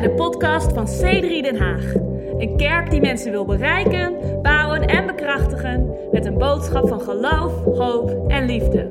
[0.00, 1.94] bij de podcast van C3 Den Haag.
[2.38, 8.30] Een kerk die mensen wil bereiken, bouwen en bekrachtigen met een boodschap van geloof, hoop
[8.30, 8.82] en liefde.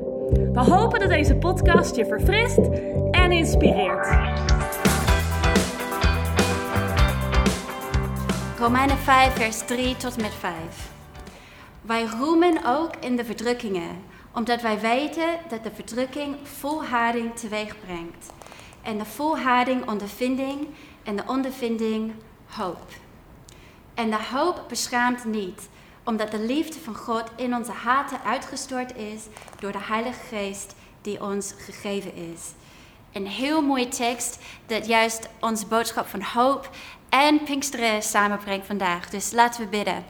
[0.52, 2.58] We hopen dat deze podcast je verfrist
[3.10, 4.08] en inspireert.
[8.58, 10.54] Romeinen 5, vers 3 tot met 5.
[11.80, 13.96] Wij roemen ook in de verdrukkingen,
[14.34, 18.32] omdat wij weten dat de verdrukking volharding teweeg brengt.
[18.82, 20.66] En de volharding ondervinding
[21.08, 22.12] en de ondervinding
[22.46, 22.86] hoop.
[23.94, 25.68] En de hoop beschaamt niet,
[26.04, 29.22] omdat de liefde van God in onze harten uitgestort is
[29.60, 32.40] door de Heilige Geest die ons gegeven is.
[33.12, 36.70] Een heel mooie tekst dat juist onze boodschap van hoop
[37.08, 39.10] en Pinksteren samenbrengt vandaag.
[39.10, 40.04] Dus laten we bidden.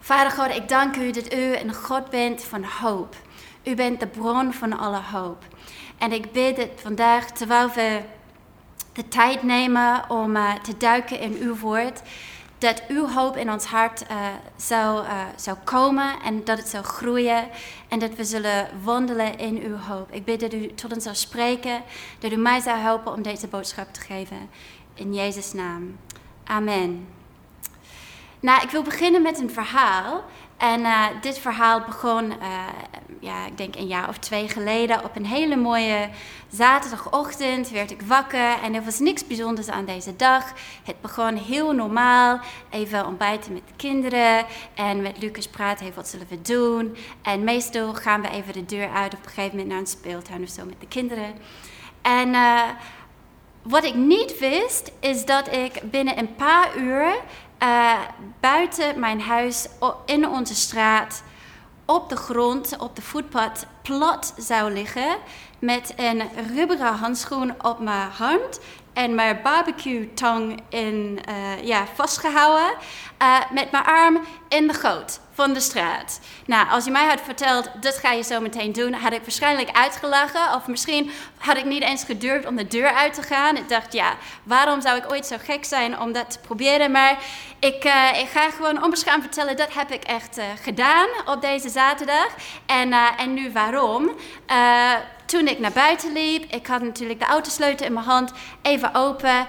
[0.00, 3.16] Vader God, ik dank u dat u een God bent van hoop.
[3.64, 5.44] U bent de bron van alle hoop.
[5.98, 8.00] En ik bid dat vandaag, terwijl we
[8.92, 12.02] de tijd nemen om uh, te duiken in uw woord,
[12.58, 14.26] dat uw hoop in ons hart uh,
[14.56, 17.48] zou, uh, zou komen en dat het zou groeien
[17.88, 20.12] en dat we zullen wandelen in uw hoop.
[20.12, 21.82] Ik bid dat u tot ons zou spreken,
[22.18, 24.50] dat u mij zou helpen om deze boodschap te geven.
[24.94, 25.98] In Jezus' naam.
[26.44, 27.06] Amen.
[28.40, 30.24] Nou, ik wil beginnen met een verhaal.
[30.62, 32.36] En uh, dit verhaal begon, uh,
[33.20, 35.04] ja, ik denk een jaar of twee geleden.
[35.04, 36.08] Op een hele mooie
[36.48, 40.52] zaterdagochtend werd ik wakker en er was niks bijzonders aan deze dag.
[40.84, 46.08] Het begon heel normaal, even ontbijten met de kinderen en met Lucas praten, even wat
[46.08, 46.96] zullen we doen.
[47.22, 50.42] En meestal gaan we even de deur uit op een gegeven moment naar een speeltuin
[50.42, 51.34] of zo met de kinderen.
[52.02, 52.62] En uh,
[53.62, 57.14] wat ik niet wist, is dat ik binnen een paar uur
[57.62, 57.98] uh,
[58.40, 59.68] buiten mijn huis
[60.04, 61.22] in onze straat
[61.84, 65.16] op de grond, op de voetpad, plat zou liggen
[65.58, 66.22] met een
[66.54, 68.60] rubberen handschoen op mijn hand
[68.92, 72.74] en mijn barbecue tong in, uh, ja, vastgehouden
[73.22, 76.20] uh, met mijn arm in de goot van de straat.
[76.46, 79.70] Nou, als je mij had verteld, dat ga je zo meteen doen, had ik waarschijnlijk
[79.76, 80.54] uitgelachen.
[80.54, 83.56] Of misschien had ik niet eens gedurfd om de deur uit te gaan.
[83.56, 86.90] Ik dacht, ja, waarom zou ik ooit zo gek zijn om dat te proberen?
[86.90, 87.18] Maar
[87.58, 91.68] ik, uh, ik ga gewoon onbeschaamd vertellen, dat heb ik echt uh, gedaan op deze
[91.68, 92.28] zaterdag.
[92.66, 94.10] En, uh, en nu waarom?
[95.26, 98.32] toen ik naar buiten liep, ik had natuurlijk de autosleutel in mijn hand,
[98.62, 99.46] even open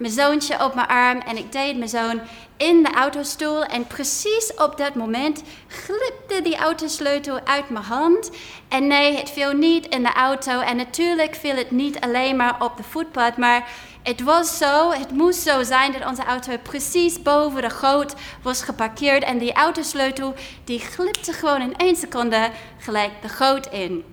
[0.00, 2.20] mijn zoontje op mijn arm en ik deed mijn zoon
[2.60, 3.64] in de autostoel.
[3.64, 8.30] En precies op dat moment glipte die autosleutel uit mijn hand.
[8.68, 10.60] En nee, het viel niet in de auto.
[10.60, 13.68] En natuurlijk viel het niet alleen maar op de voetpad, maar
[14.02, 18.62] het was zo, het moest zo zijn dat onze auto precies boven de goot was
[18.62, 19.22] geparkeerd.
[19.22, 20.34] En die autosleutel
[20.64, 24.04] die glipte gewoon in één seconde gelijk de goot in.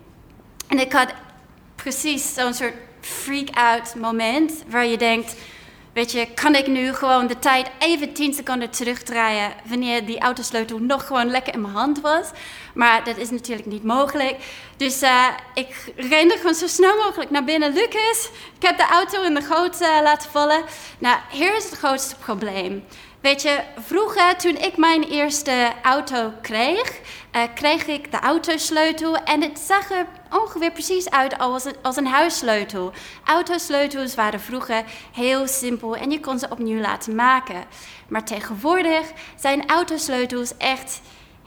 [0.67, 1.13] En ik had
[1.75, 5.35] precies zo'n soort freak-out moment waar je denkt
[5.97, 10.77] Weet je, kan ik nu gewoon de tijd even 10 seconden terugdraaien wanneer die autosleutel
[10.79, 12.29] nog gewoon lekker in mijn hand was?
[12.73, 14.35] Maar dat is natuurlijk niet mogelijk.
[14.75, 17.73] Dus uh, ik rende gewoon zo snel mogelijk naar binnen.
[17.73, 20.63] Lucas, ik heb de auto in de goot uh, laten vallen.
[20.99, 22.83] Nou, hier is het grootste probleem.
[23.21, 26.99] Weet je, vroeger toen ik mijn eerste auto kreeg,
[27.35, 31.95] uh, kreeg ik de autosleutel en het zag er ongeveer precies uit als een, als
[31.95, 32.91] een huissleutel.
[33.25, 34.83] Autosleutels waren vroeger
[35.13, 37.63] heel simpel en je kon ze opnieuw laten maken.
[38.07, 41.01] Maar tegenwoordig zijn autosleutels echt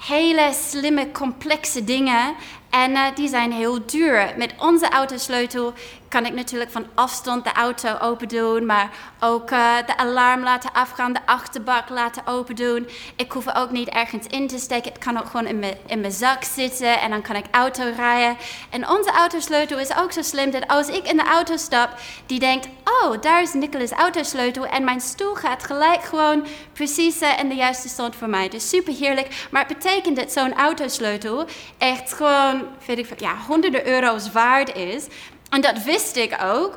[0.06, 2.34] hele slimme, complexe dingen.
[2.70, 4.34] En uh, die zijn heel duur.
[4.36, 5.72] Met onze autosleutel
[6.10, 10.72] kan ik natuurlijk van afstand de auto open doen, maar ook uh, de alarm laten
[10.72, 12.88] afgaan, de achterbak laten open doen.
[13.16, 14.92] Ik hoef er ook niet ergens in te steken.
[14.92, 15.47] Het kan ook gewoon
[15.86, 18.36] in mijn, zak zitten en dan kan ik auto rijden.
[18.70, 21.91] En onze autosleutel is ook zo slim dat als ik in de auto stap,
[22.26, 27.38] die denkt, oh, daar is Nicolas' autosleutel en mijn stoel gaat gelijk gewoon precies uh,
[27.38, 28.48] in de juiste stand voor mij.
[28.48, 29.47] Dus super heerlijk.
[29.50, 31.44] Maar het betekent dat zo'n autosleutel
[31.78, 35.07] echt gewoon, weet ik, ja, honderden euro's waard is.
[35.51, 36.77] En dat wist ik ook,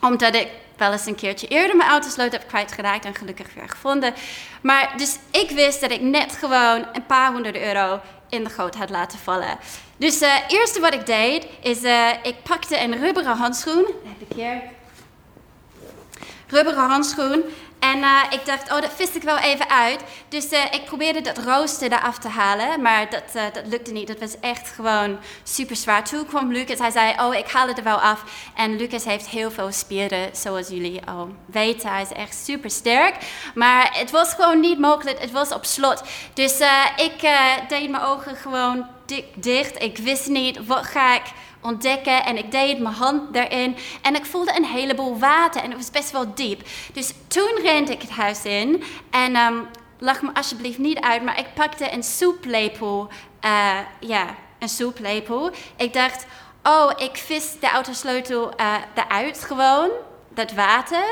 [0.00, 4.14] omdat ik wel eens een keertje eerder mijn autosleutel heb kwijtgeraakt en gelukkig weer gevonden.
[4.62, 8.74] Maar dus ik wist dat ik net gewoon een paar honderd euro in de goot
[8.74, 9.58] had laten vallen.
[9.96, 13.86] Dus het uh, eerste wat ik deed, is uh, ik pakte een rubberen handschoen.
[14.04, 14.62] Heb ik hier.
[16.46, 17.42] Rubberen handschoen.
[17.78, 20.00] En uh, ik dacht, oh, dat vis ik wel even uit.
[20.28, 24.06] Dus uh, ik probeerde dat rooster eraf te halen, maar dat, uh, dat lukte niet.
[24.06, 26.04] Dat was echt gewoon super zwaar.
[26.04, 28.24] Toen kwam Lucas, hij zei, oh, ik haal het er wel af.
[28.54, 31.90] En Lucas heeft heel veel spieren, zoals jullie al weten.
[31.90, 33.14] Hij is echt super sterk.
[33.54, 36.02] Maar het was gewoon niet mogelijk, het was op slot.
[36.34, 36.60] Dus
[36.96, 37.30] ik
[37.68, 39.82] deed mijn ogen gewoon dik dicht.
[39.82, 41.22] Ik wist niet wat ga ik
[41.60, 45.78] ontdekken en ik deed mijn hand erin en ik voelde een heleboel water en het
[45.78, 46.62] was best wel diep.
[46.92, 49.66] Dus toen rende ik het huis in en um,
[49.98, 53.08] lach me alsjeblieft niet uit, maar ik pakte een soeplepel,
[53.44, 55.50] uh, ja, een soeplepel.
[55.76, 56.26] Ik dacht,
[56.62, 59.90] oh, ik vis de autosleutel uh, eruit gewoon,
[60.28, 61.04] dat water.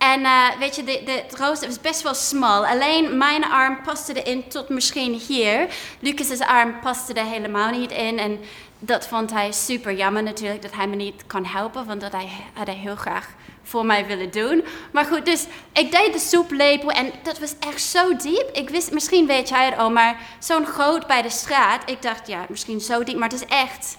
[0.00, 2.66] En uh, weet je, de, de, het was best wel smal.
[2.66, 5.66] Alleen mijn arm paste erin tot misschien hier.
[5.98, 8.18] Lucas' arm paste er helemaal niet in.
[8.18, 8.40] En
[8.78, 11.86] dat vond hij super jammer natuurlijk, dat hij me niet kan helpen.
[11.86, 13.28] Want dat hij, had hij heel graag
[13.62, 14.64] voor mij willen doen.
[14.92, 18.48] Maar goed, dus ik deed de soeplepel en dat was echt zo diep.
[18.52, 21.90] Ik wist, misschien weet jij het al, maar zo'n groot bij de straat.
[21.90, 23.96] Ik dacht, ja, misschien zo diep, maar het is echt,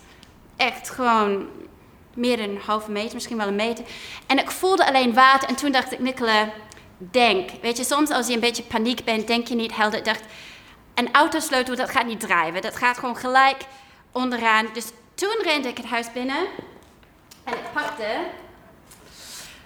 [0.57, 1.47] echt gewoon
[2.15, 3.85] meer dan een halve meter, misschien wel een meter.
[4.27, 6.49] En ik voelde alleen water en toen dacht ik, Nicola,
[6.97, 7.49] denk.
[7.61, 9.99] Weet je, soms als je een beetje paniek bent, denk je niet helder.
[9.99, 10.23] Ik dacht,
[10.93, 12.61] een autosleutel, dat gaat niet drijven.
[12.61, 13.57] Dat gaat gewoon gelijk
[14.11, 14.67] onderaan.
[14.73, 14.85] Dus
[15.15, 16.45] toen rende ik het huis binnen
[17.43, 18.19] en ik pakte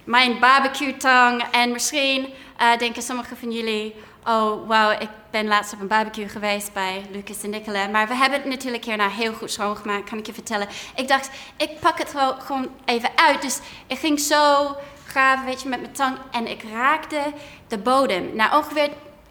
[0.04, 1.44] mijn barbecue tang.
[1.52, 3.96] En misschien uh, denken sommigen van jullie,
[4.26, 7.88] oh wauw, ik ben laatst op een barbecue geweest bij Lucas en Nicola.
[7.88, 10.68] Maar we hebben het natuurlijk hierna heel goed schoongemaakt, kan ik je vertellen.
[10.96, 13.42] Ik dacht, ik pak het gewoon even uit.
[13.42, 14.76] Dus ik ging zo
[15.08, 16.18] graven, weet je, met mijn tang.
[16.32, 17.22] En ik raakte
[17.68, 18.36] de bodem.
[18.36, 18.90] Nou, ongeveer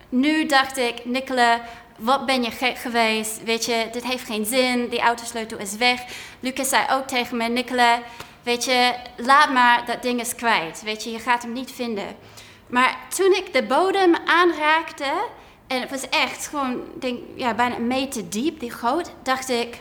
[0.09, 1.61] nu dacht ik, Nicola,
[1.99, 3.43] wat ben je gek geweest?
[3.43, 4.89] Weet je, dit heeft geen zin.
[4.89, 6.01] Die autosleutel is weg.
[6.41, 7.99] Lucas zei ook tegen me, Nicola,
[8.43, 10.83] weet je, laat maar, dat ding is kwijt.
[10.83, 12.17] Weet je, je gaat hem niet vinden.
[12.75, 15.13] Maar toen ik de bodem aanraakte,
[15.67, 19.81] en het was echt gewoon, denk, ja, bijna een meter diep, die groot, dacht ik,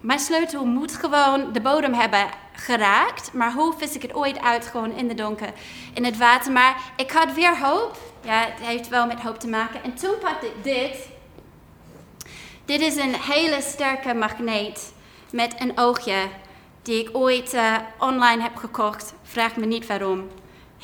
[0.00, 3.32] mijn sleutel moet gewoon de bodem hebben geraakt.
[3.32, 5.52] Maar hoe vis ik het ooit uit, gewoon in de donker,
[5.94, 6.52] in het water.
[6.52, 7.96] Maar ik had weer hoop.
[8.20, 9.82] Ja, het heeft wel met hoop te maken.
[9.82, 11.08] En toen pakte ik dit.
[12.64, 14.92] Dit is een hele sterke magneet
[15.30, 16.28] met een oogje
[16.82, 19.14] die ik ooit uh, online heb gekocht.
[19.22, 20.28] Vraag me niet waarom.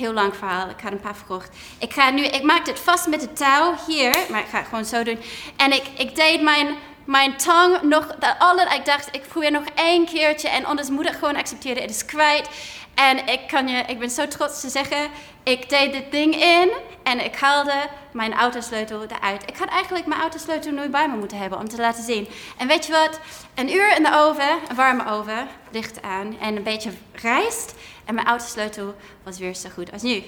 [0.00, 0.69] Heel lang verhaal.
[0.69, 1.56] Ik had een paar verkocht.
[1.79, 4.69] Ik ga nu, ik maak het vast met de touw hier, maar ik ga het
[4.69, 5.19] gewoon zo doen.
[5.56, 9.64] En ik, ik deed mijn, mijn tong nog, dat alle, ik dacht, ik probeer nog
[9.75, 10.49] één keertje.
[10.49, 12.49] En anders moet ik gewoon accepteren, het is kwijt.
[12.94, 15.11] En ik, kan je, ik ben zo trots te zeggen,
[15.43, 19.43] ik deed dit ding in en ik haalde mijn autosleutel eruit.
[19.47, 22.29] Ik had eigenlijk mijn autosleutel nooit bij me moeten hebben om te laten zien.
[22.58, 23.20] En weet je wat?
[23.55, 27.75] Een uur in de oven, een warme oven, licht aan en een beetje rijst.
[28.11, 30.23] En mijn autosleutel was weer zo goed als nu.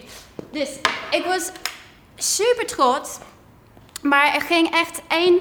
[0.50, 0.68] Dus
[1.10, 1.50] ik was
[2.16, 3.18] super trots.
[4.02, 5.40] Maar er ging echt één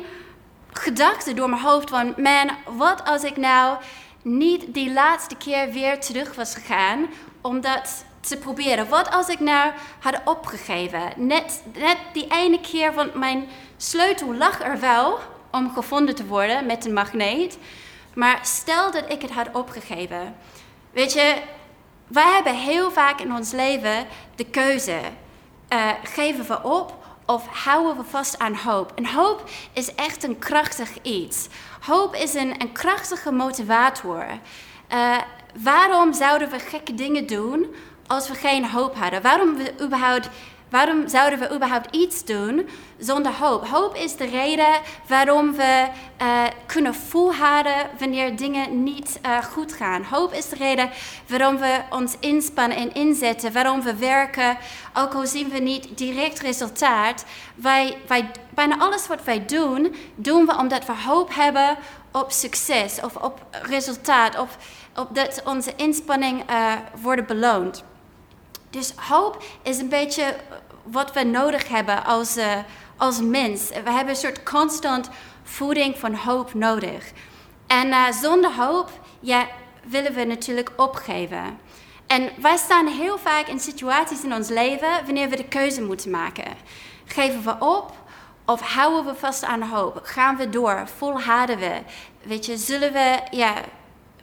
[0.71, 2.13] gedachte door mijn hoofd van...
[2.17, 3.77] Man, wat als ik nou
[4.21, 7.09] niet die laatste keer weer terug was gegaan
[7.41, 8.89] om dat te proberen.
[8.89, 11.13] Wat als ik nou had opgegeven?
[11.15, 13.47] Net, net die ene keer, want mijn
[13.77, 15.19] sleutel lag er wel
[15.51, 17.57] om gevonden te worden met een magneet.
[18.13, 20.35] Maar stel dat ik het had opgegeven.
[20.91, 21.41] Weet je,
[22.11, 24.05] wij hebben heel vaak in ons leven
[24.35, 24.99] de keuze.
[25.73, 28.91] Uh, geven we op of houden we vast aan hoop?
[28.95, 31.47] En hoop is echt een krachtig iets.
[31.81, 34.25] Hoop is een, een krachtige motivator.
[34.93, 35.17] Uh,
[35.63, 37.75] waarom zouden we gekke dingen doen
[38.07, 39.21] als we geen hoop hadden?
[39.21, 40.29] Waarom, we überhaupt,
[40.71, 43.67] waarom zouden we überhaupt iets doen zonder hoop?
[43.67, 45.87] Hoop is de reden waarom we
[46.21, 50.03] uh, kunnen volhouden wanneer dingen niet uh, goed gaan.
[50.03, 50.89] Hoop is de reden
[51.27, 54.57] waarom we ons inspannen en inzetten, waarom we werken,
[54.93, 57.25] ook al zien we niet direct resultaat.
[57.55, 61.77] Wij, wij, bijna alles wat wij doen, doen we omdat we hoop hebben
[62.11, 64.57] op succes of op resultaat, of
[64.95, 67.83] op dat onze inspanning uh, worden beloond.
[68.71, 70.35] Dus hoop is een beetje
[70.83, 72.57] wat we nodig hebben als, uh,
[72.97, 73.69] als mens.
[73.69, 75.09] We hebben een soort constant
[75.43, 77.11] voeding van hoop nodig.
[77.67, 79.47] En uh, zonder hoop ja,
[79.83, 81.59] willen we natuurlijk opgeven.
[82.07, 86.11] En wij staan heel vaak in situaties in ons leven wanneer we de keuze moeten
[86.11, 86.53] maken.
[87.05, 87.93] Geven we op
[88.45, 89.99] of houden we vast aan hoop?
[90.03, 90.87] Gaan we door?
[90.97, 91.81] Volharden we?
[92.23, 93.53] Weet je, zullen we, ja,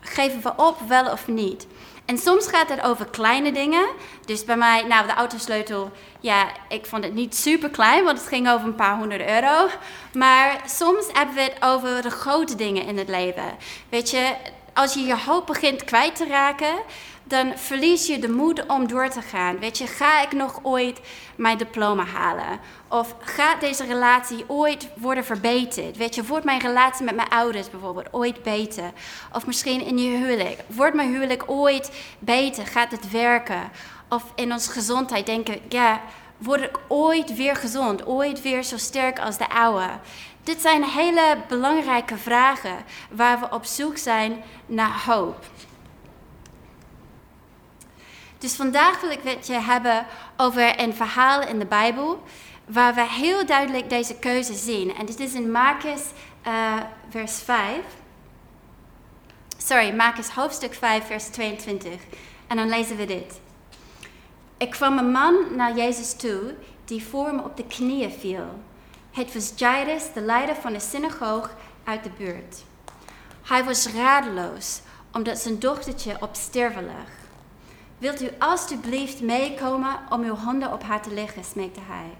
[0.00, 1.66] geven we op wel of niet?
[2.08, 3.88] En soms gaat het over kleine dingen.
[4.24, 8.28] Dus bij mij, nou, de autosleutel, ja, ik vond het niet super klein, want het
[8.28, 9.68] ging over een paar honderd euro.
[10.12, 13.56] Maar soms hebben we het over de grote dingen in het leven.
[13.88, 14.34] Weet je,
[14.72, 16.74] als je je hoop begint kwijt te raken,
[17.28, 19.58] dan verlies je de moed om door te gaan.
[19.58, 21.00] Weet je, ga ik nog ooit
[21.36, 22.60] mijn diploma halen?
[22.88, 25.96] Of gaat deze relatie ooit worden verbeterd?
[25.96, 28.92] Weet je, wordt mijn relatie met mijn ouders bijvoorbeeld ooit beter?
[29.32, 30.60] Of misschien in je huwelijk.
[30.66, 32.66] Wordt mijn huwelijk ooit beter?
[32.66, 33.70] Gaat het werken?
[34.08, 36.00] Of in onze gezondheid denken, ja,
[36.38, 38.06] word ik ooit weer gezond?
[38.06, 39.90] Ooit weer zo sterk als de oude?
[40.48, 42.76] dit zijn hele belangrijke vragen
[43.10, 45.44] waar we op zoek zijn naar hoop.
[48.38, 52.22] Dus vandaag wil ik het je hebben over een verhaal in de Bijbel
[52.66, 54.96] waar we heel duidelijk deze keuze zien.
[54.96, 56.02] En dit is in Marcus
[56.46, 56.74] uh,
[57.08, 57.78] vers 5.
[59.56, 61.92] Sorry, Marcus hoofdstuk 5, vers 22.
[62.46, 63.40] En dan lezen we dit.
[64.56, 66.54] Er kwam een man naar Jezus toe
[66.84, 68.62] die voor hem op de knieën viel.
[69.12, 71.50] Het was Jairus, de leider van de synagoog
[71.84, 72.64] uit de buurt.
[73.42, 74.80] Hij was radeloos
[75.12, 77.27] omdat zijn dochtertje op sterven lag.
[77.98, 82.10] Wilt u alstublieft meekomen om uw handen op haar te leggen, smeekte hij.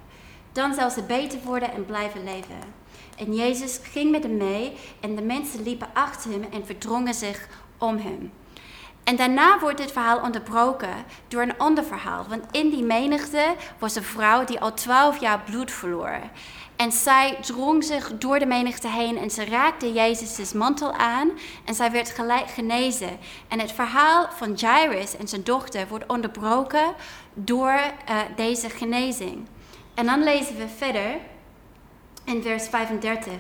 [0.52, 2.74] Dan zal ze beter worden en blijven leven.
[3.16, 7.48] En Jezus ging met hem mee en de mensen liepen achter hem en verdrongen zich
[7.78, 8.32] om hem.
[9.04, 12.26] En daarna wordt dit verhaal onderbroken door een ander verhaal.
[12.28, 16.20] Want in die menigte was een vrouw die al twaalf jaar bloed verloor.
[16.78, 21.30] En zij drong zich door de menigte heen en ze raakte Jezus' mantel aan
[21.64, 23.18] en zij werd gelijk genezen.
[23.48, 26.94] En het verhaal van Jairus en zijn dochter wordt onderbroken
[27.34, 29.46] door uh, deze genezing.
[29.94, 31.16] En dan lezen we verder
[32.24, 33.32] in vers 35.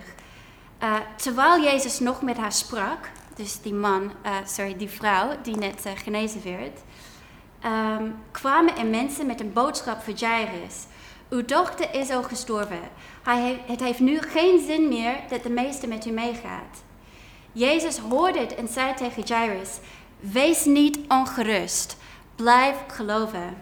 [0.82, 5.56] Uh, terwijl Jezus nog met haar sprak, dus die man, uh, sorry, die vrouw die
[5.56, 6.80] net genezen werd,
[7.64, 10.86] um, kwamen er mensen met een boodschap voor Jairus.
[11.30, 12.80] Uw dochter is al gestorven.
[13.22, 16.82] Hij het heeft nu geen zin meer dat de meester met u meegaat.
[17.52, 19.70] Jezus hoorde het en zei tegen Jairus:
[20.20, 21.96] Wees niet ongerust,
[22.36, 23.56] blijf geloven.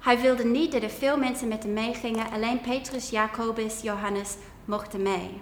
[0.00, 4.34] Hij wilde niet dat er veel mensen met hem meegingen, alleen Petrus, Jacobus, Johannes
[4.64, 5.40] mochten mee.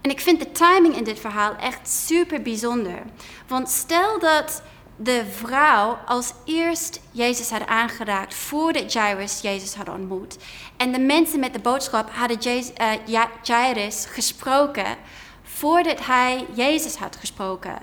[0.00, 3.02] En ik vind de timing in dit verhaal echt super bijzonder.
[3.46, 4.62] Want stel dat
[5.00, 10.36] de vrouw als eerst Jezus had aangeraakt voordat Jairus Jezus had ontmoet.
[10.76, 14.96] En de mensen met de boodschap hadden uh, Jairus gesproken
[15.42, 17.78] voordat hij Jezus had gesproken.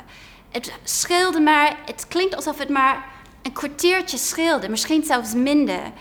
[0.51, 3.05] Het scheelde maar, het klinkt alsof het maar
[3.41, 5.91] een kwartiertje scheelde, misschien zelfs minder,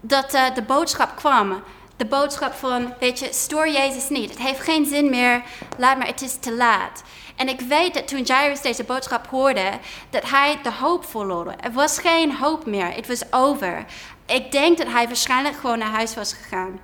[0.00, 1.62] dat uh, de boodschap kwam.
[1.96, 4.30] De boodschap van, weet je, stoor Jezus niet.
[4.30, 5.42] Het heeft geen zin meer,
[5.78, 7.02] laat maar, het is te laat.
[7.36, 9.70] En ik weet dat toen Jairus deze boodschap hoorde,
[10.10, 11.54] dat hij de hoop verloor.
[11.60, 13.84] Er was geen hoop meer, het was over.
[14.26, 16.80] Ik denk dat hij waarschijnlijk gewoon naar huis was gegaan.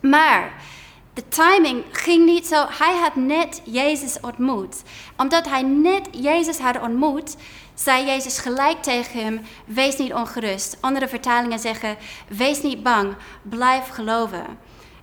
[0.00, 0.52] Maar
[1.14, 2.66] de timing ging niet zo.
[2.68, 4.82] Hij had net Jezus ontmoet.
[5.16, 7.36] Omdat hij net Jezus had ontmoet,
[7.82, 10.76] zei Jezus gelijk tegen hem: Wees niet ongerust.
[10.80, 11.96] Andere vertalingen zeggen:
[12.28, 14.44] Wees niet bang, blijf geloven.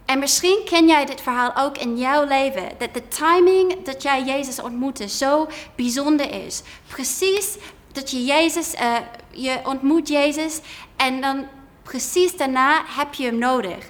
[0.06, 2.70] En misschien ken jij dit verhaal ook in jouw leven.
[2.78, 6.62] Dat de timing dat jij Jezus ontmoette zo bijzonder is.
[6.88, 7.58] Precies
[7.92, 8.96] dat je Jezus, uh,
[9.32, 10.60] je ontmoet Jezus
[10.96, 11.48] en dan
[11.84, 13.90] precies daarna heb je hem nodig.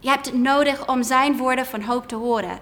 [0.00, 2.58] Je hebt het nodig om zijn woorden van hoop te horen.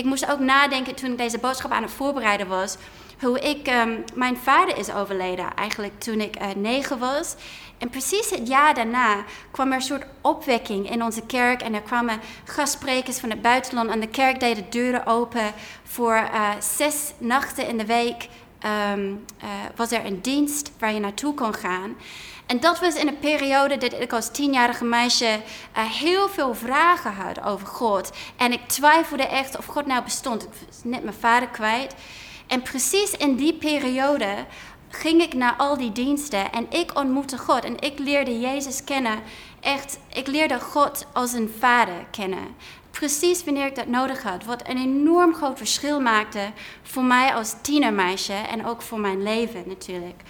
[0.00, 2.76] Ik moest ook nadenken toen ik deze boodschap aan het voorbereiden was.
[3.20, 7.34] Hoe ik, um, mijn vader is overleden eigenlijk toen ik uh, negen was.
[7.78, 11.62] En precies het jaar daarna kwam er een soort opwekking in onze kerk.
[11.62, 13.90] En er kwamen gastsprekers van het buitenland.
[13.90, 15.52] En de kerk deed de deuren open
[15.84, 18.28] voor uh, zes nachten in de week.
[18.92, 21.96] Um, uh, was er een dienst waar je naartoe kon gaan.
[22.50, 25.40] En dat was in een periode dat ik als tienjarige meisje
[25.76, 28.10] uh, heel veel vragen had over God.
[28.36, 30.42] En ik twijfelde echt of God nou bestond.
[30.42, 31.94] Ik was net mijn vader kwijt.
[32.46, 34.46] En precies in die periode
[34.88, 39.20] ging ik naar al die diensten en ik ontmoette God en ik leerde Jezus kennen.
[39.60, 42.56] Echt, ik leerde God als een vader kennen.
[43.00, 46.52] Precies wanneer ik dat nodig had, wat een enorm groot verschil maakte
[46.82, 50.22] voor mij als tienermeisje en ook voor mijn leven natuurlijk.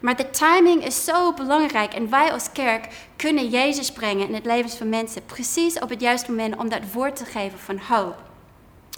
[0.00, 4.44] Maar de timing is zo belangrijk en wij als kerk kunnen Jezus brengen in het
[4.44, 8.16] leven van mensen precies op het juiste moment om dat woord te geven van hoop.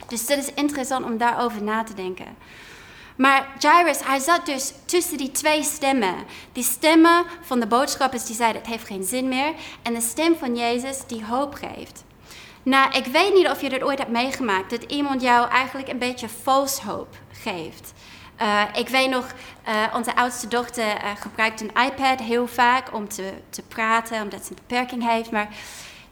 [0.09, 2.37] Dus dat is interessant om daarover na te denken.
[3.17, 6.15] Maar Jairus, hij zat dus tussen die twee stemmen.
[6.53, 9.53] Die stemmen van de boodschappers die zeiden het heeft geen zin meer.
[9.83, 12.05] En de stem van Jezus die hoop geeft.
[12.63, 14.71] Nou, ik weet niet of je dat ooit hebt meegemaakt.
[14.71, 17.93] Dat iemand jou eigenlijk een beetje false hoop geeft.
[18.43, 19.27] Uh, ik weet nog,
[19.69, 24.45] uh, onze oudste dochter uh, gebruikt een iPad heel vaak om te, te praten, omdat
[24.45, 25.31] ze een beperking heeft.
[25.31, 25.49] Maar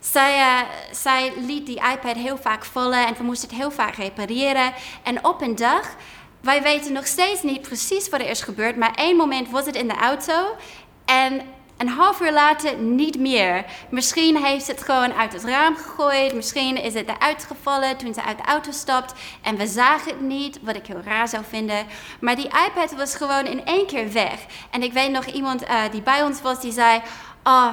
[0.00, 4.72] zij, zij liet die iPad heel vaak vallen en we moesten het heel vaak repareren.
[5.02, 5.96] En op een dag
[6.40, 9.76] wij weten nog steeds niet precies wat er is gebeurd, maar één moment was het
[9.76, 10.56] in de auto
[11.04, 11.40] en
[11.78, 13.64] een half uur later niet meer.
[13.90, 18.22] Misschien heeft het gewoon uit het raam gegooid, misschien is het eruit gevallen toen ze
[18.22, 21.86] uit de auto stapt en we zagen het niet, wat ik heel raar zou vinden.
[22.20, 24.46] Maar die iPad was gewoon in één keer weg.
[24.70, 27.02] En ik weet nog iemand uh, die bij ons was, die zei:
[27.44, 27.68] Oh,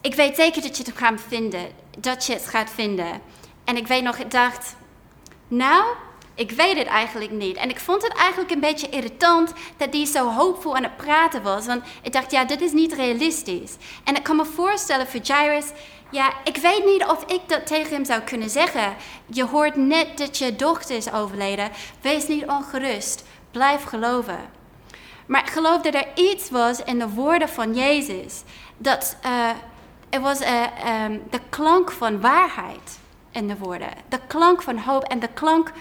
[0.00, 1.66] ik weet zeker dat je het gaat vinden,
[1.98, 3.20] dat je het gaat vinden.
[3.64, 4.76] En ik weet nog, ik dacht
[5.48, 5.84] Nou,
[6.38, 7.56] ik weet het eigenlijk niet.
[7.56, 11.42] En ik vond het eigenlijk een beetje irritant dat hij zo hoopvol aan het praten
[11.42, 11.66] was.
[11.66, 13.76] Want ik dacht, ja, dit is niet realistisch.
[14.04, 15.66] En ik kan me voorstellen voor Jairus,
[16.10, 18.94] ja, ik weet niet of ik dat tegen hem zou kunnen zeggen.
[19.26, 21.70] Je hoort net dat je dochter is overleden.
[22.00, 23.24] Wees niet ongerust.
[23.50, 24.38] Blijf geloven.
[25.26, 28.42] Maar ik geloof dat er iets was in de woorden van Jezus.
[28.76, 29.48] Dat uh,
[30.10, 30.62] er was uh,
[31.04, 32.98] um, de klank van waarheid
[33.30, 33.90] in de woorden.
[34.08, 35.72] De klank van hoop en de klank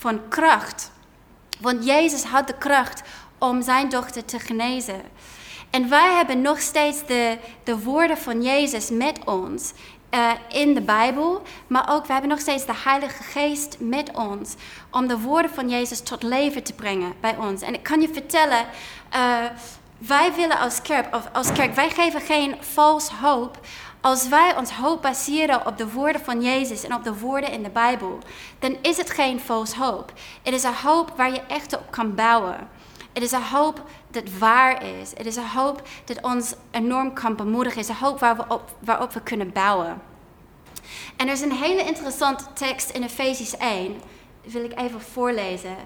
[0.00, 0.90] van kracht.
[1.60, 3.02] Want Jezus had de kracht
[3.38, 5.02] om zijn dochter te genezen.
[5.70, 9.72] En wij hebben nog steeds de, de woorden van Jezus met ons
[10.14, 14.54] uh, in de Bijbel, maar ook we hebben nog steeds de Heilige Geest met ons
[14.90, 17.62] om de woorden van Jezus tot leven te brengen bij ons.
[17.62, 18.66] En ik kan je vertellen,
[19.14, 19.44] uh,
[19.98, 23.58] wij willen als kerk, als kerk, wij geven geen vals hoop.
[24.00, 27.62] Als wij ons hoop baseren op de woorden van Jezus en op de woorden in
[27.62, 28.18] de Bijbel,
[28.58, 30.12] dan is het geen vals hoop.
[30.42, 32.68] Het is een hoop waar je echt op kan bouwen.
[33.12, 35.10] Het is een hoop dat waar is.
[35.16, 37.80] Het is een hoop dat ons enorm kan bemoedigen.
[37.80, 40.02] Het is een hoop waar we op, waarop we kunnen bouwen.
[41.16, 44.00] En er is een hele interessante tekst in Efesisch 1.
[44.42, 45.76] Dat wil ik even voorlezen.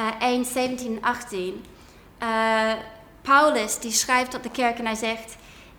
[0.00, 1.64] Uh, 1, 17 en 18.
[2.22, 2.72] Uh,
[3.22, 5.36] Paulus die schrijft tot de kerk en hij zegt...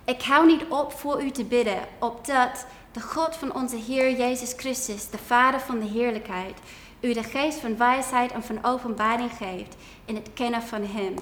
[0.10, 4.54] Ik hou niet op voor u te bidden, opdat de God van onze Heer Jezus
[4.58, 6.60] Christus, de Vader van de heerlijkheid,
[7.00, 9.76] u de geest van wijsheid en van openbaring geeft
[10.06, 11.14] in het kennen van Hem.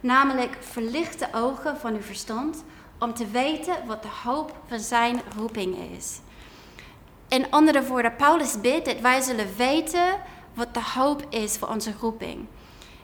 [0.00, 2.64] Namelijk verlicht de ogen van uw verstand
[2.98, 6.20] om te weten wat de hoop van Zijn roeping is.
[7.28, 10.16] In andere woorden, Paulus bidt dat wij zullen weten
[10.54, 12.46] wat de hoop is voor onze roeping.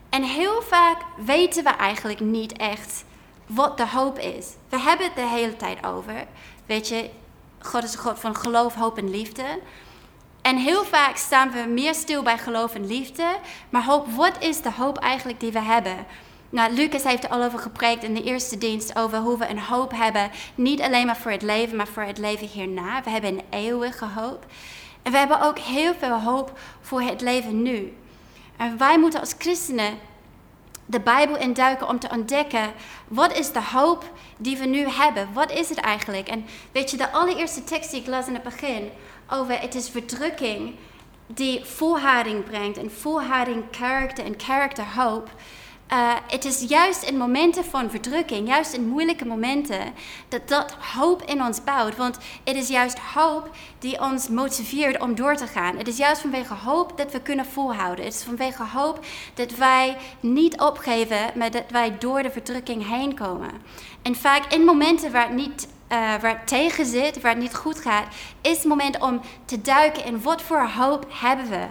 [0.08, 3.04] En heel vaak weten we eigenlijk niet echt
[3.46, 4.46] wat de hoop is.
[4.68, 6.26] We hebben het de hele tijd over.
[6.66, 7.10] Weet je,
[7.58, 9.60] God is een God van geloof, hoop en liefde.
[10.42, 13.36] En heel vaak staan we meer stil bij geloof en liefde.
[13.70, 16.06] Maar hoop, wat is de hoop eigenlijk die we hebben?
[16.50, 19.60] Nou, Lucas heeft er al over gepreekt in de eerste dienst over hoe we een
[19.60, 20.30] hoop hebben.
[20.54, 23.02] Niet alleen maar voor het leven, maar voor het leven hierna.
[23.02, 24.46] We hebben een eeuwige hoop.
[25.02, 27.96] En we hebben ook heel veel hoop voor het leven nu.
[28.56, 29.98] En wij moeten als christenen
[30.86, 32.72] de Bijbel induiken om te ontdekken
[33.08, 34.04] wat is de hoop
[34.36, 35.28] die we nu hebben.
[35.32, 36.28] Wat is het eigenlijk?
[36.28, 38.90] En weet je, de allereerste tekst die ik las in het begin
[39.28, 40.74] over het is verdrukking
[41.26, 45.30] die volharding brengt en volharding karakter en karakter hoop.
[45.94, 49.94] Uh, het is juist in momenten van verdrukking, juist in moeilijke momenten,
[50.28, 51.96] dat dat hoop in ons bouwt.
[51.96, 55.76] Want het is juist hoop die ons motiveert om door te gaan.
[55.76, 58.04] Het is juist vanwege hoop dat we kunnen volhouden.
[58.04, 59.04] Het is vanwege hoop
[59.34, 63.50] dat wij niet opgeven, maar dat wij door de verdrukking heen komen.
[64.02, 67.54] En vaak in momenten waar het niet uh, waar het tegen zit, waar het niet
[67.54, 68.06] goed gaat,
[68.40, 71.66] is het moment om te duiken in wat voor hoop hebben we.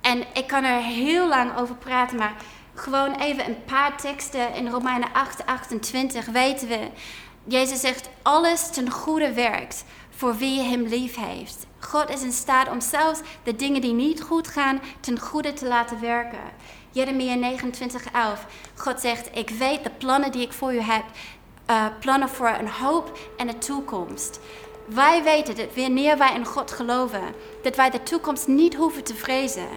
[0.00, 2.34] En ik kan er heel lang over praten, maar
[2.80, 6.88] gewoon even een paar teksten in Romeinen 8, 28 weten we.
[7.44, 11.66] Jezus zegt, alles ten goede werkt voor wie hem lief heeft.
[11.78, 15.66] God is in staat om zelfs de dingen die niet goed gaan ten goede te
[15.66, 16.38] laten werken.
[16.90, 18.46] Jeremia 29, 11.
[18.74, 21.04] God zegt, ik weet de plannen die ik voor u heb.
[21.70, 24.40] Uh, plannen voor een hoop en een toekomst.
[24.86, 29.14] Wij weten dat wanneer wij in God geloven, dat wij de toekomst niet hoeven te
[29.14, 29.68] vrezen.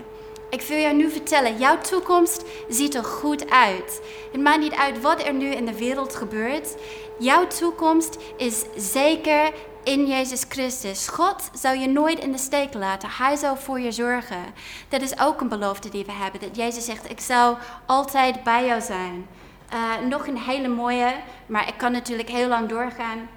[0.54, 4.02] Ik wil jou nu vertellen, jouw toekomst ziet er goed uit.
[4.32, 6.76] Het maakt niet uit wat er nu in de wereld gebeurt.
[7.20, 11.08] Jouw toekomst is zeker in Jezus Christus.
[11.08, 13.10] God zal je nooit in de steek laten.
[13.10, 14.44] Hij zal voor je zorgen.
[14.90, 16.42] Dat is ook een belofte die we hebben.
[16.42, 19.28] Dat Jezus zegt, ik zal altijd bij jou zijn.
[19.74, 23.30] Uh, nog een hele mooie, maar ik kan natuurlijk heel lang doorgaan.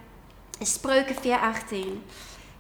[0.61, 2.03] Spreuken 4:18.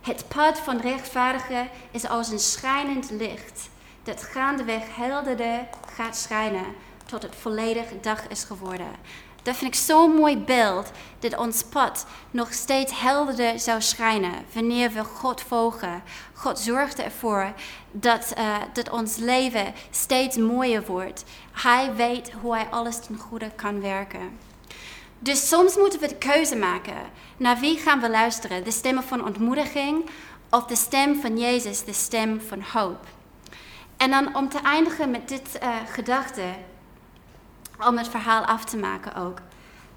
[0.00, 3.68] Het pad van rechtvaardigen is als een schijnend licht
[4.06, 6.64] dat gaandeweg helderder gaat schijnen
[7.06, 8.90] tot het volledig dag is geworden.
[9.42, 14.90] Dat vind ik zo'n mooi beeld, dat ons pad nog steeds helderder zou schijnen wanneer
[14.90, 16.02] we God volgen.
[16.34, 17.52] God zorgt ervoor
[17.90, 21.24] dat, uh, dat ons leven steeds mooier wordt.
[21.52, 24.38] Hij weet hoe hij alles ten goede kan werken.
[25.18, 26.96] Dus soms moeten we de keuze maken.
[27.36, 28.64] Naar wie gaan we luisteren?
[28.64, 30.10] De stemmen van ontmoediging
[30.50, 33.06] of de stem van Jezus, de stem van hoop?
[33.96, 36.42] En dan om te eindigen met dit uh, gedachte,
[37.88, 39.38] om het verhaal af te maken ook.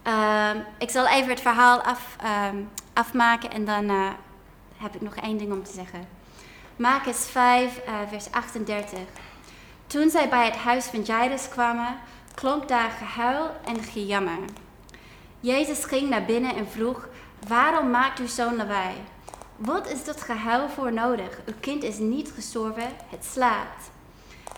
[0.07, 2.45] Uh, ik zal even het verhaal af, uh,
[2.93, 4.09] afmaken en dan uh,
[4.77, 6.07] heb ik nog één ding om te zeggen.
[6.79, 8.99] Marcus 5, eh, vers 38.
[9.87, 11.97] Toen zij bij het huis van Jairus kwamen,
[12.33, 14.39] klonk daar gehuil en gejammer.
[15.39, 17.07] Jezus ging naar binnen en vroeg:
[17.47, 18.95] Waarom maakt uw zoon lawaai?
[19.59, 21.39] Wat is dat gehuil voor nodig?
[21.45, 23.91] Uw kind is niet gestorven, het slaapt.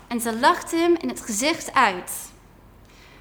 [0.07, 2.31] en ze lachten hem in het gezicht uit.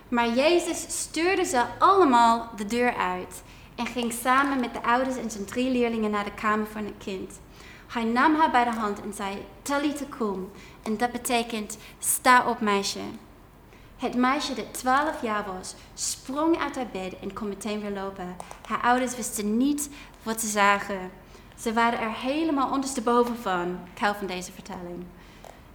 [0.09, 3.43] Maar Jezus stuurde ze allemaal de deur uit
[3.75, 6.95] en ging samen met de ouders en zijn drie leerlingen naar de kamer van het
[6.99, 7.41] kind.
[7.87, 10.51] Hij nam haar bij de hand en zei, Talita kum.
[10.83, 13.01] En dat betekent, sta op meisje.
[13.97, 18.37] Het meisje dat 12 jaar was, sprong uit haar bed en kon meteen weer lopen.
[18.67, 19.89] Haar ouders wisten niet
[20.23, 21.11] wat ze zagen.
[21.61, 23.79] Ze waren er helemaal ondersteboven van.
[23.95, 25.05] Ik hou van deze vertelling.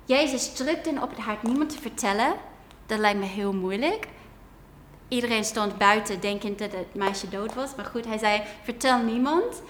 [0.05, 2.33] Jezus drukte op het hart niemand te vertellen.
[2.85, 4.07] Dat lijkt me heel moeilijk.
[5.07, 7.75] Iedereen stond buiten denkend dat het meisje dood was.
[7.75, 9.61] Maar goed, hij zei, vertel niemand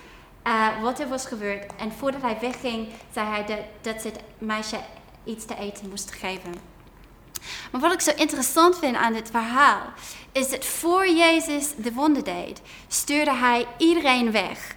[0.47, 1.75] uh, wat er was gebeurd.
[1.75, 4.77] En voordat hij wegging, zei hij dat, dat ze het meisje
[5.23, 6.53] iets te eten moest geven.
[7.71, 9.81] Maar wat ik zo interessant vind aan dit verhaal,
[10.31, 14.75] is dat voor Jezus de wonder deed, stuurde hij iedereen weg.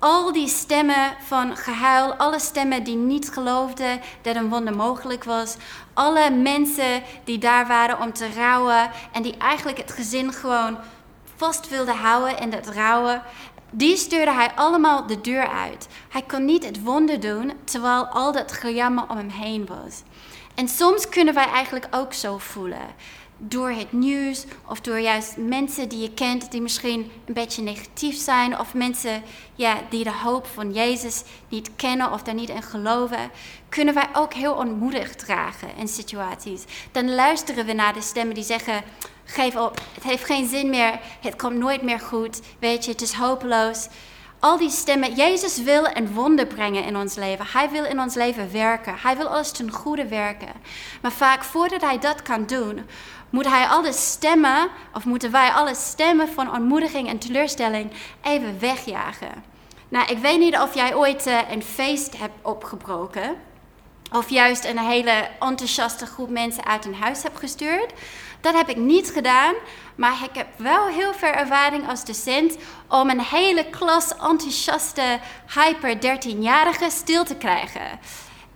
[0.00, 5.56] Al die stemmen van gehuil, alle stemmen die niet geloofden dat een wonder mogelijk was,
[5.94, 10.78] alle mensen die daar waren om te rouwen en die eigenlijk het gezin gewoon
[11.36, 13.22] vast wilden houden in dat rouwen,
[13.70, 15.88] die stuurde hij allemaal de deur uit.
[16.08, 20.02] Hij kon niet het wonder doen terwijl al dat gejammer om hem heen was.
[20.54, 22.94] En soms kunnen wij eigenlijk ook zo voelen.
[23.38, 28.16] Door het nieuws of door juist mensen die je kent die misschien een beetje negatief
[28.16, 28.58] zijn.
[28.58, 29.22] Of mensen
[29.54, 33.30] ja, die de hoop van Jezus niet kennen of daar niet in geloven.
[33.68, 36.64] Kunnen wij ook heel ontmoedigd dragen in situaties.
[36.92, 38.82] Dan luisteren we naar de stemmen die zeggen
[39.24, 43.02] geef op, het heeft geen zin meer, het komt nooit meer goed, weet je, het
[43.02, 43.88] is hopeloos.
[44.40, 47.46] Al die stemmen, Jezus wil een wonder brengen in ons leven.
[47.52, 48.94] Hij wil in ons leven werken.
[48.98, 50.52] Hij wil alles ten goede werken.
[51.02, 52.86] Maar vaak voordat hij dat kan doen,
[53.30, 57.90] moet hij alle stemmen, of moeten wij alle stemmen van ontmoediging en teleurstelling
[58.22, 59.44] even wegjagen.
[59.88, 63.36] Nou, ik weet niet of jij ooit uh, een feest hebt opgebroken.
[64.12, 67.92] Of juist een hele enthousiaste groep mensen uit een huis hebt gestuurd.
[68.40, 69.54] Dat heb ik niet gedaan,
[69.94, 72.56] maar ik heb wel heel veel ervaring als docent
[72.88, 75.18] om een hele klas enthousiaste,
[75.54, 77.98] hyper 13-jarigen stil te krijgen.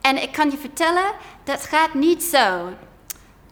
[0.01, 1.13] En ik kan je vertellen,
[1.45, 2.69] dat gaat niet zo.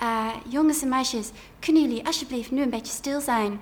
[0.03, 3.61] Uh, jongens en meisjes, kunnen jullie alsjeblieft nu een beetje stil zijn?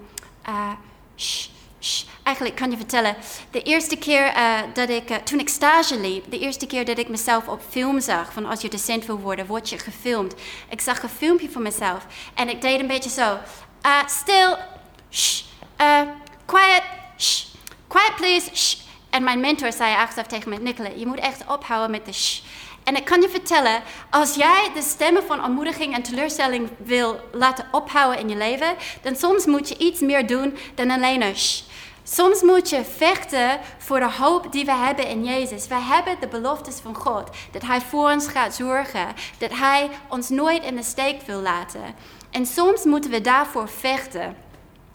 [0.48, 0.70] Uh,
[1.16, 1.48] shh,
[1.80, 2.04] shh.
[2.22, 3.16] Eigenlijk kan je vertellen,
[3.50, 7.08] de eerste keer uh, dat ik, toen ik stage liep, de eerste keer dat ik
[7.08, 10.34] mezelf op film zag, van als je docent wil worden, word je gefilmd.
[10.68, 13.38] Ik zag een filmpje van mezelf en ik deed een beetje zo,
[14.06, 14.56] stil,
[15.10, 15.44] shh,
[16.44, 16.82] quiet,
[17.18, 17.44] shh,
[17.86, 18.86] quiet please, shh.
[19.10, 22.42] En mijn mentor zei achteraf tegen me, Nicola, je moet echt ophouden met de shh.
[22.88, 27.66] En ik kan je vertellen, als jij de stemmen van ontmoediging en teleurstelling wil laten
[27.72, 31.62] ophouden in je leven, dan soms moet je iets meer doen dan alleen een shh.
[32.02, 35.66] Soms moet je vechten voor de hoop die we hebben in Jezus.
[35.66, 39.06] We hebben de beloftes van God, dat Hij voor ons gaat zorgen,
[39.38, 41.82] dat Hij ons nooit in de steek wil laten.
[42.30, 44.36] En soms moeten we daarvoor vechten.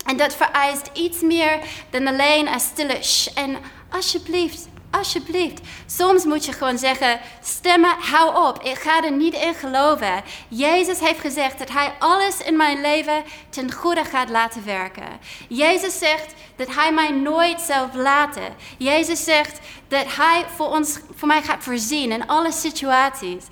[0.06, 3.28] En dat vereist iets meer dan alleen een stille shh.
[3.38, 3.58] En
[3.90, 5.62] alsjeblieft, Alsjeblieft.
[5.86, 8.64] Soms moet je gewoon zeggen: stemmen, hou op.
[8.64, 10.24] Ik ga er niet in geloven.
[10.48, 15.20] Jezus heeft gezegd dat Hij alles in mijn leven ten goede gaat laten werken.
[15.48, 18.56] Jezus zegt dat Hij mij nooit zal laten.
[18.78, 23.44] Jezus zegt dat Hij voor, ons, voor mij gaat voorzien in alle situaties.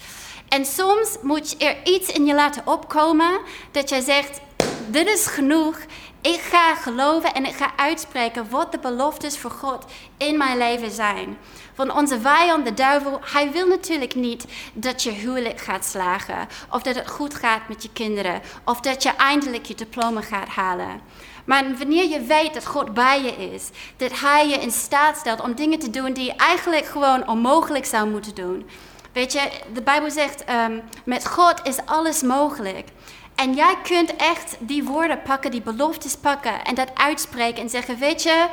[0.48, 3.40] En soms moet er iets in je laten opkomen
[3.72, 4.40] dat jij zegt:
[4.88, 5.78] dit is genoeg.
[6.22, 9.86] Ik ga geloven en ik ga uitspreken wat de beloftes voor God
[10.18, 11.38] in mijn leven zijn.
[11.74, 16.48] Van onze vijand, de duivel, hij wil natuurlijk niet dat je huwelijk gaat slagen.
[16.70, 18.42] Of dat het goed gaat met je kinderen.
[18.66, 21.02] Of dat je eindelijk je diploma gaat halen.
[21.46, 25.42] Maar wanneer je weet dat God bij je is, dat Hij je in staat stelt
[25.42, 28.70] om dingen te doen die je eigenlijk gewoon onmogelijk zou moeten doen.
[29.12, 32.88] Weet je, de Bijbel zegt, ehm, met God is alles mogelijk.
[33.36, 37.98] En jij kunt echt die woorden pakken, die beloftes pakken en dat uitspreken en zeggen:
[37.98, 38.48] Weet je,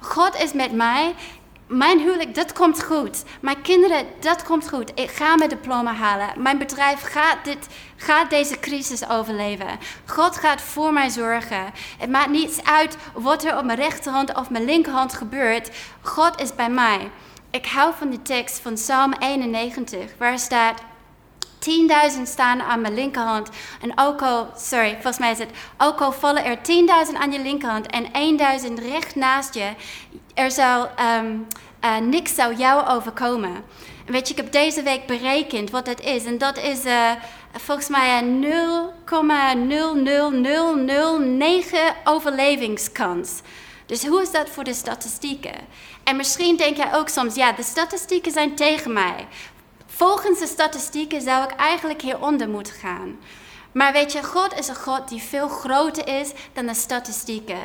[0.00, 1.14] God is met mij.
[1.66, 3.22] Mijn huwelijk, dat komt goed.
[3.40, 4.92] Mijn kinderen, dat komt goed.
[4.94, 6.42] Ik ga mijn diploma halen.
[6.42, 7.66] Mijn bedrijf gaat, dit,
[7.96, 9.78] gaat deze crisis overleven.
[10.06, 11.72] God gaat voor mij zorgen.
[11.98, 15.70] Het maakt niets uit wat er op mijn rechterhand of mijn linkerhand gebeurt.
[16.00, 17.10] God is bij mij.
[17.50, 20.82] Ik hou van de tekst van Psalm 91, waar staat.
[22.16, 23.50] 10.000 staan aan mijn linkerhand.
[23.80, 26.62] En ook al, sorry, volgens mij is het, ook al vallen er 10.000
[27.18, 28.04] aan je linkerhand en
[28.66, 29.70] 1.000 recht naast je,
[30.34, 31.46] er zal um,
[31.84, 33.54] uh, niks zou jou overkomen.
[34.06, 36.24] En weet je, ik heb deze week berekend wat dat is.
[36.24, 37.10] En dat is uh,
[37.52, 38.46] volgens mij een
[41.38, 43.40] 0,00009 overlevingskans.
[43.86, 45.54] Dus hoe is dat voor de statistieken?
[46.04, 49.26] En misschien denk jij ook soms, ja, de statistieken zijn tegen mij.
[50.02, 53.18] Volgens de statistieken zou ik eigenlijk hieronder moeten gaan.
[53.72, 57.58] Maar weet je, God is een God die veel groter is dan de statistieken.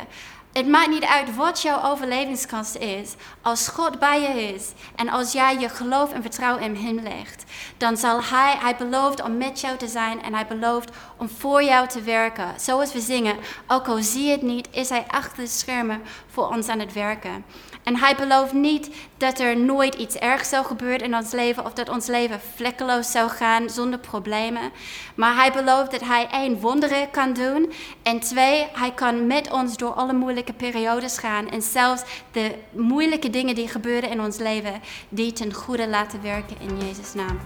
[0.54, 3.15] Het maakt niet uit wat jouw overlevingskans is.
[3.41, 7.43] Als God bij je is en als jij je geloof en vertrouwen in Hem legt,
[7.78, 11.63] dan zal Hij, Hij belooft om met jou te zijn en Hij belooft om voor
[11.63, 12.54] jou te werken.
[12.60, 16.47] Zoals we zingen, ook al zie je het niet, is Hij achter de schermen voor
[16.47, 17.45] ons aan het werken.
[17.88, 21.73] En hij belooft niet dat er nooit iets ergs zou gebeuren in ons leven of
[21.73, 24.71] dat ons leven vlekkeloos zou gaan zonder problemen.
[25.15, 27.71] Maar hij belooft dat hij één wonderen kan doen
[28.04, 33.30] en twee, hij kan met ons door alle moeilijke periodes gaan en zelfs de moeilijke
[33.30, 34.73] dingen die gebeuren in ons leven,
[35.10, 37.39] die ten goede laten werken in Jezus' naam.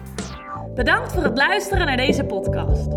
[0.75, 2.87] Bedankt voor het luisteren naar deze podcast.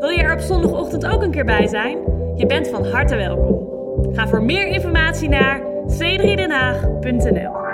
[0.00, 1.98] Wil je er op zondagochtend ook een keer bij zijn?
[2.36, 3.72] Je bent van harte welkom.
[4.14, 7.73] Ga voor meer informatie naar c3denhaag.nl